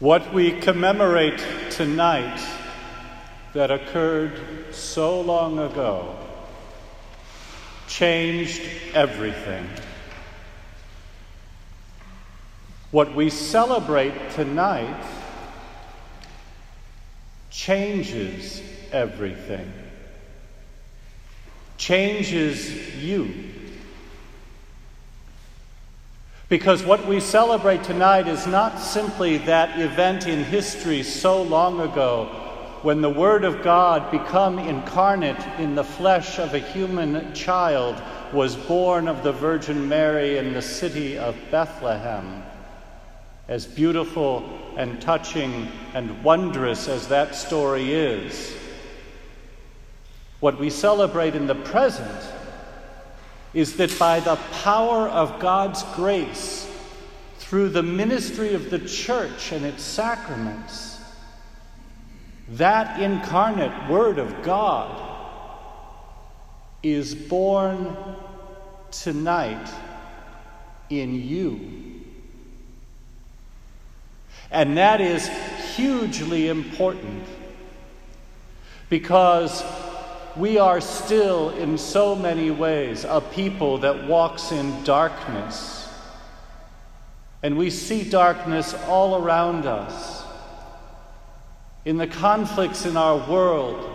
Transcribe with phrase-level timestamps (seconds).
[0.00, 2.44] What we commemorate tonight
[3.52, 6.16] that occurred so long ago
[7.86, 8.60] changed
[8.92, 9.68] everything.
[12.90, 15.06] What we celebrate tonight
[17.52, 19.72] changes everything,
[21.78, 23.53] changes you.
[26.48, 32.26] Because what we celebrate tonight is not simply that event in history so long ago
[32.82, 38.56] when the Word of God, become incarnate in the flesh of a human child, was
[38.56, 42.42] born of the Virgin Mary in the city of Bethlehem.
[43.48, 48.54] As beautiful and touching and wondrous as that story is,
[50.40, 52.20] what we celebrate in the present
[53.54, 56.68] is that by the power of God's grace,
[57.38, 60.98] through the ministry of the church and its sacraments,
[62.48, 65.00] that incarnate Word of God
[66.82, 67.96] is born
[68.90, 69.70] tonight
[70.90, 72.00] in you.
[74.50, 75.28] And that is
[75.74, 77.24] hugely important
[78.88, 79.62] because
[80.36, 85.88] we are still, in so many ways, a people that walks in darkness.
[87.42, 90.24] And we see darkness all around us.
[91.84, 93.90] In the conflicts in our world,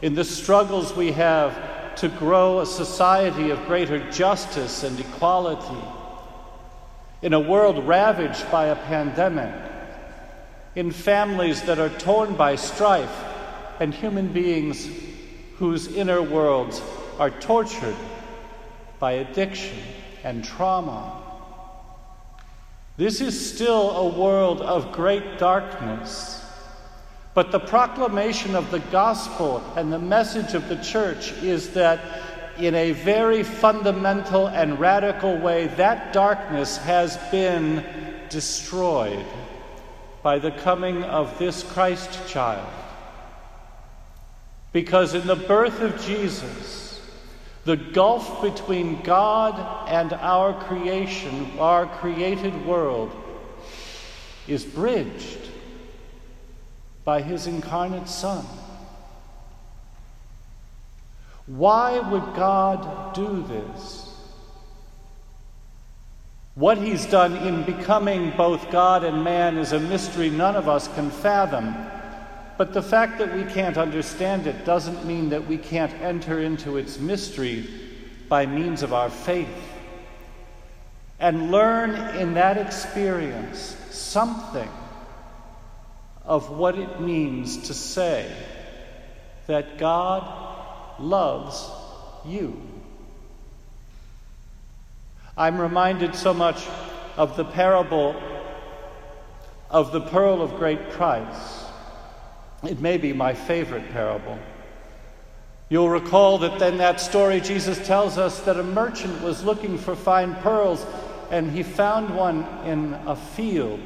[0.00, 5.84] in the struggles we have to grow a society of greater justice and equality,
[7.20, 9.54] in a world ravaged by a pandemic,
[10.74, 13.24] in families that are torn by strife,
[13.80, 14.88] and human beings
[15.58, 16.82] whose inner worlds
[17.18, 17.96] are tortured
[18.98, 19.78] by addiction
[20.22, 21.20] and trauma.
[22.96, 26.40] This is still a world of great darkness.
[27.34, 32.00] But the proclamation of the gospel and the message of the church is that,
[32.56, 37.84] in a very fundamental and radical way, that darkness has been
[38.28, 39.26] destroyed
[40.22, 42.83] by the coming of this Christ child.
[44.74, 47.00] Because in the birth of Jesus,
[47.64, 53.12] the gulf between God and our creation, our created world,
[54.48, 55.38] is bridged
[57.04, 58.44] by his incarnate Son.
[61.46, 64.12] Why would God do this?
[66.56, 70.88] What he's done in becoming both God and man is a mystery none of us
[70.96, 71.76] can fathom.
[72.56, 76.76] But the fact that we can't understand it doesn't mean that we can't enter into
[76.76, 77.68] its mystery
[78.28, 79.48] by means of our faith
[81.18, 84.68] and learn in that experience something
[86.24, 88.30] of what it means to say
[89.46, 91.70] that God loves
[92.24, 92.60] you.
[95.36, 96.64] I'm reminded so much
[97.16, 98.14] of the parable
[99.70, 101.63] of the pearl of great price
[102.66, 104.38] it may be my favorite parable.
[105.68, 109.96] You'll recall that in that story, Jesus tells us that a merchant was looking for
[109.96, 110.84] fine pearls
[111.30, 113.80] and he found one in a field.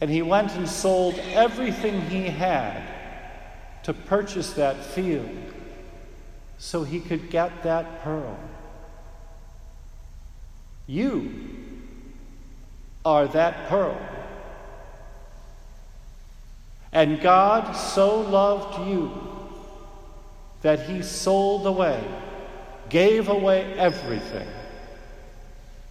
[0.00, 2.82] And he went and sold everything he had
[3.84, 5.30] to purchase that field
[6.58, 8.38] so he could get that pearl.
[10.86, 11.32] You
[13.04, 13.98] are that pearl.
[16.96, 19.12] And God so loved you
[20.62, 22.02] that he sold away,
[22.88, 24.48] gave away everything,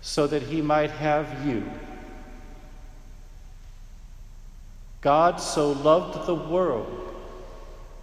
[0.00, 1.68] so that he might have you.
[5.00, 7.16] God so loved the world,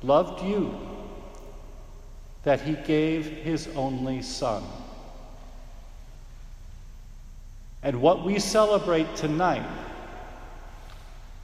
[0.03, 0.77] loved you,
[2.43, 4.61] that he gave his only Son.
[7.81, 9.88] And what we celebrate tonight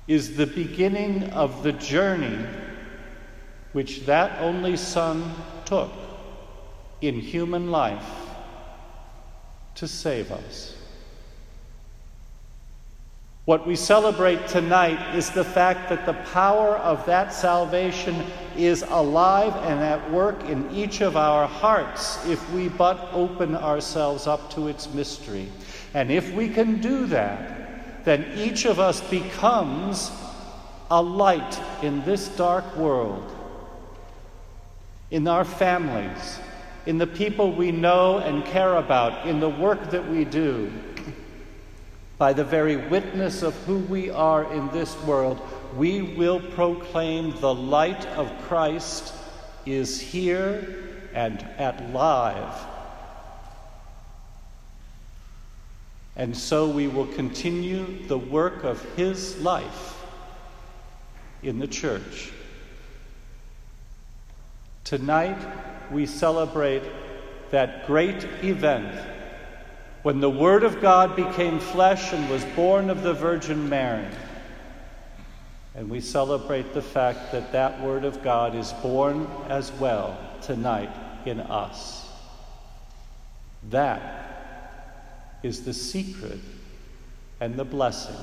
[0.08, 2.46] is the beginning of the journey
[3.74, 5.34] which that only Son
[5.66, 5.92] took
[7.02, 8.06] in human life
[9.76, 10.76] to save us.
[13.46, 18.16] What we celebrate tonight is the fact that the power of that salvation
[18.58, 24.26] is alive and at work in each of our hearts if we but open ourselves
[24.26, 25.48] up to its mystery.
[25.94, 27.55] And if we can do that,
[28.06, 30.12] then each of us becomes
[30.90, 33.32] a light in this dark world,
[35.12, 36.40] in our families,
[36.86, 40.72] in the people we know and care about, in the work that we do.
[42.18, 45.42] by the very witness of who we are in this world,
[45.76, 49.14] we will proclaim the light of Christ
[49.66, 52.75] is here and at live.
[56.16, 60.02] And so we will continue the work of his life
[61.44, 62.32] in the church.
[64.86, 65.38] Tonight,
[65.92, 66.84] we celebrate
[67.52, 68.96] that great event
[70.04, 74.08] when the Word of God became flesh and was born of the Virgin Mary.
[75.74, 80.92] And we celebrate the fact that that Word of God is born as well tonight
[81.26, 82.08] in us.
[83.72, 84.15] That
[85.46, 86.40] is the secret
[87.40, 88.16] and the blessing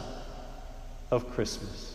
[1.12, 1.91] of Christmas.